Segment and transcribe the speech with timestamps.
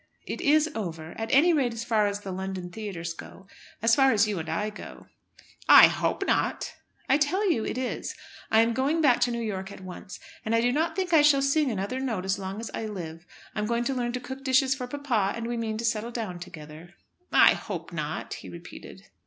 [0.25, 3.45] "It is over, at any rate as far as the London theatres go,
[3.83, 5.05] as far as you and I go.
[5.69, 6.73] "I hope not."
[7.07, 8.15] "I tell you it is.
[8.49, 11.43] I am going back to New York at once, and do not think I shall
[11.43, 13.27] sing another note as long as I live.
[13.53, 16.39] I'm going to learn to cook dishes for papa, and we mean to settle down
[16.39, 16.95] together."
[17.31, 19.05] "I hope not," he repeated.